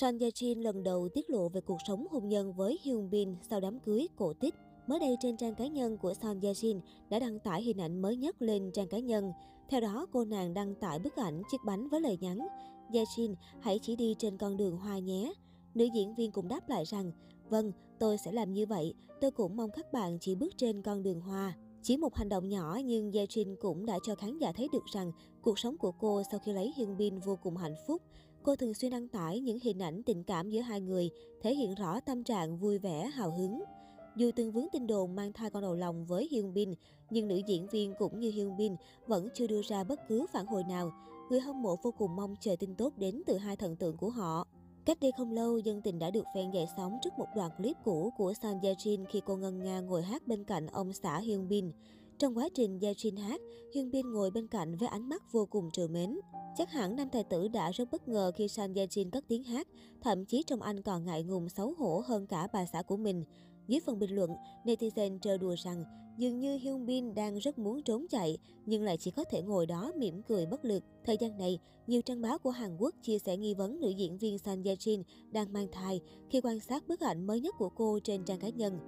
[0.00, 3.36] Son Ye Jin lần đầu tiết lộ về cuộc sống hôn nhân với Hyun Bin
[3.50, 4.54] sau đám cưới cổ tích.
[4.86, 8.02] Mới đây trên trang cá nhân của Son Ye Jin đã đăng tải hình ảnh
[8.02, 9.32] mới nhất lên trang cá nhân.
[9.68, 12.38] Theo đó, cô nàng đăng tải bức ảnh chiếc bánh với lời nhắn
[12.92, 15.32] Ye Jin, hãy chỉ đi trên con đường hoa nhé.
[15.74, 17.12] Nữ diễn viên cũng đáp lại rằng,
[17.48, 21.02] vâng, tôi sẽ làm như vậy, tôi cũng mong các bạn chỉ bước trên con
[21.02, 21.56] đường hoa.
[21.82, 24.84] Chỉ một hành động nhỏ nhưng Ye Jin cũng đã cho khán giả thấy được
[24.92, 25.12] rằng
[25.42, 28.02] cuộc sống của cô sau khi lấy Hyun Bin vô cùng hạnh phúc.
[28.48, 31.10] Cô thường xuyên đăng tải những hình ảnh tình cảm giữa hai người,
[31.42, 33.62] thể hiện rõ tâm trạng vui vẻ, hào hứng.
[34.16, 36.74] Dù từng vướng tin đồn mang thai con đầu lòng với Hyun Bin,
[37.10, 40.46] nhưng nữ diễn viên cũng như Hyun Bin vẫn chưa đưa ra bất cứ phản
[40.46, 40.92] hồi nào.
[41.30, 44.10] Người hâm mộ vô cùng mong chờ tin tốt đến từ hai thần tượng của
[44.10, 44.46] họ.
[44.84, 47.76] Cách đây không lâu, dân tình đã được fan dậy sóng trước một đoạn clip
[47.84, 51.18] cũ của San Ye Jin khi cô ngân nga ngồi hát bên cạnh ông xã
[51.18, 51.70] Hyun Bin.
[52.18, 53.40] Trong quá trình Ye Jin hát,
[53.74, 56.18] Hyun Bin ngồi bên cạnh với ánh mắt vô cùng trừ mến.
[56.56, 59.42] Chắc hẳn nam tài tử đã rất bất ngờ khi Sang Ye Jin cất tiếng
[59.42, 59.68] hát,
[60.00, 63.24] thậm chí trong anh còn ngại ngùng xấu hổ hơn cả bà xã của mình.
[63.68, 64.30] Dưới phần bình luận,
[64.64, 65.84] netizen trêu đùa rằng
[66.18, 69.66] dường như Hyun Bin đang rất muốn trốn chạy nhưng lại chỉ có thể ngồi
[69.66, 70.84] đó mỉm cười bất lực.
[71.04, 74.18] Thời gian này, nhiều trang báo của Hàn Quốc chia sẻ nghi vấn nữ diễn
[74.18, 77.68] viên Sang Ye Jin đang mang thai khi quan sát bức ảnh mới nhất của
[77.68, 78.78] cô trên trang cá nhân.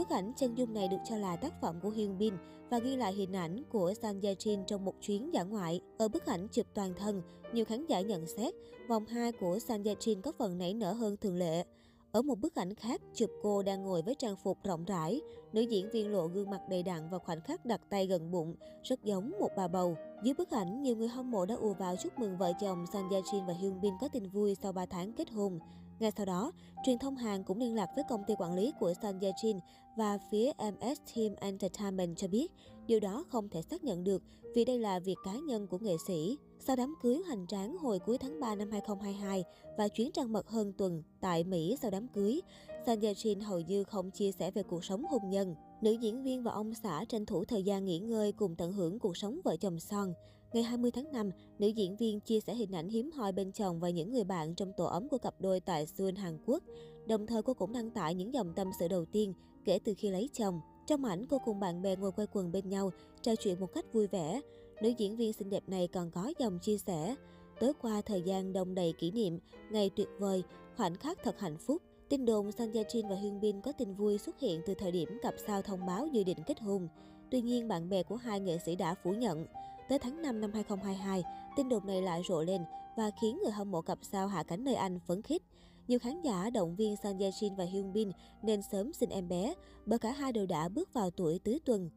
[0.00, 2.34] Bức ảnh chân dung này được cho là tác phẩm của Hyun Bin
[2.70, 5.80] và ghi lại hình ảnh của Sang Ye Jin trong một chuyến dã ngoại.
[5.98, 8.54] Ở bức ảnh chụp toàn thân, nhiều khán giả nhận xét
[8.88, 11.64] vòng 2 của Sang Ye Jin có phần nảy nở hơn thường lệ.
[12.12, 15.20] Ở một bức ảnh khác, chụp cô đang ngồi với trang phục rộng rãi.
[15.52, 18.54] Nữ diễn viên lộ gương mặt đầy đặn và khoảnh khắc đặt tay gần bụng,
[18.82, 19.96] rất giống một bà bầu.
[20.24, 23.10] Dưới bức ảnh, nhiều người hâm mộ đã ùa vào chúc mừng vợ chồng Sang
[23.10, 25.58] Ye Jin và Hyun Bin có tin vui sau 3 tháng kết hôn.
[26.00, 26.52] Ngay sau đó,
[26.84, 29.60] truyền thông Hàn cũng liên lạc với công ty quản lý của Sun Ye Jin
[29.96, 32.52] và phía MS Team Entertainment cho biết
[32.86, 34.22] điều đó không thể xác nhận được
[34.54, 36.38] vì đây là việc cá nhân của nghệ sĩ.
[36.58, 39.44] Sau đám cưới hoành tráng hồi cuối tháng 3 năm 2022
[39.78, 42.40] và chuyến trăng mật hơn tuần tại Mỹ sau đám cưới,
[42.86, 45.54] Sun Ye Jin hầu như không chia sẻ về cuộc sống hôn nhân.
[45.82, 48.98] Nữ diễn viên và ông xã tranh thủ thời gian nghỉ ngơi cùng tận hưởng
[48.98, 50.12] cuộc sống vợ chồng son.
[50.52, 53.80] Ngày 20 tháng 5, nữ diễn viên chia sẻ hình ảnh hiếm hoi bên chồng
[53.80, 56.62] và những người bạn trong tổ ấm của cặp đôi tại Seoul, Hàn Quốc.
[57.06, 59.34] Đồng thời cô cũng đăng tải những dòng tâm sự đầu tiên
[59.64, 60.60] kể từ khi lấy chồng.
[60.86, 62.90] Trong ảnh, cô cùng bạn bè ngồi quay quần bên nhau,
[63.22, 64.40] trò chuyện một cách vui vẻ.
[64.82, 67.16] Nữ diễn viên xinh đẹp này còn có dòng chia sẻ.
[67.60, 69.38] Tối qua thời gian đông đầy kỷ niệm,
[69.70, 70.42] ngày tuyệt vời,
[70.76, 71.82] khoảnh khắc thật hạnh phúc.
[72.08, 74.92] Tin đồn Sang Gia Jin và Hyun Bin có tin vui xuất hiện từ thời
[74.92, 76.88] điểm cặp sao thông báo dự định kết hôn.
[77.30, 79.46] Tuy nhiên, bạn bè của hai nghệ sĩ đã phủ nhận.
[79.90, 81.22] Tới tháng 5 năm 2022,
[81.56, 82.62] tin đồn này lại rộ lên
[82.96, 85.42] và khiến người hâm mộ cặp sao hạ cánh nơi Anh phấn khích.
[85.88, 88.10] Nhiều khán giả động viên Sang Ye Jin và Hyun Bin
[88.42, 89.54] nên sớm sinh em bé,
[89.86, 91.90] bởi cả hai đều đã bước vào tuổi tứ tuần.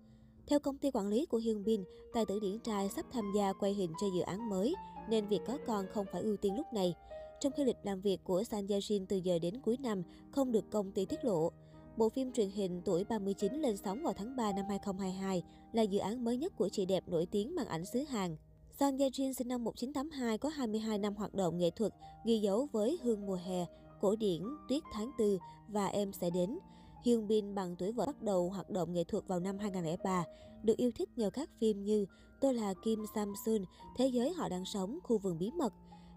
[0.47, 1.83] Theo công ty quản lý của Hyun Bin,
[2.13, 4.75] tài tử điển trai sắp tham gia quay hình cho dự án mới,
[5.09, 6.95] nên việc có con không phải ưu tiên lúc này.
[7.39, 10.51] Trong khi lịch làm việc của Sang Ye Jin từ giờ đến cuối năm không
[10.51, 11.51] được công ty tiết lộ.
[11.97, 15.43] Bộ phim truyền hình tuổi 39 lên sóng vào tháng 3 năm 2022
[15.73, 18.35] là dự án mới nhất của chị đẹp nổi tiếng màn ảnh xứ Hàn.
[18.79, 21.93] Son Ye Jin sinh năm 1982 có 22 năm hoạt động nghệ thuật,
[22.25, 23.65] ghi dấu với Hương mùa hè,
[24.01, 26.59] cổ điển, tuyết tháng tư và em sẽ đến.
[27.05, 30.23] Hyun Bin bằng tuổi vợ bắt đầu hoạt động nghệ thuật vào năm 2003,
[30.63, 32.05] được yêu thích nhờ các phim như
[32.41, 33.65] Tôi là Kim Samsun,
[33.97, 35.73] Thế giới họ đang sống, Khu vườn bí mật.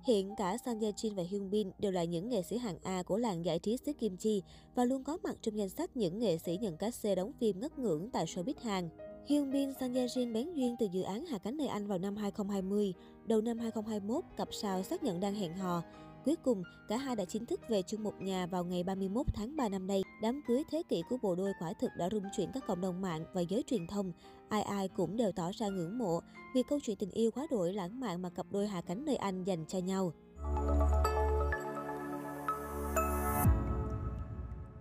[0.07, 3.03] Hiện cả Sang Ye Jin và Hyun Bin đều là những nghệ sĩ hạng A
[3.03, 4.43] của làng giải trí xứ Kim Chi
[4.75, 7.61] và luôn có mặt trong danh sách những nghệ sĩ nhận cát xê đóng phim
[7.61, 8.89] ngất ngưỡng tại showbiz Hàn.
[9.27, 11.99] Hyun Bin, Sang Ye Jin bén duyên từ dự án Hạ cánh nơi Anh vào
[11.99, 12.95] năm 2020.
[13.25, 15.83] Đầu năm 2021, cặp sao xác nhận đang hẹn hò.
[16.27, 19.57] Cuối cùng, cả hai đã chính thức về chung một nhà vào ngày 31 tháng
[19.57, 20.03] 3 năm nay.
[20.23, 23.01] Đám cưới thế kỷ của bộ đôi quả thực đã rung chuyển các cộng đồng
[23.01, 24.13] mạng và giới truyền thông.
[24.49, 26.21] Ai ai cũng đều tỏ ra ngưỡng mộ
[26.55, 29.17] vì câu chuyện tình yêu quá đổi lãng mạn mà cặp đôi hạ cánh nơi
[29.17, 30.13] Anh dành cho nhau.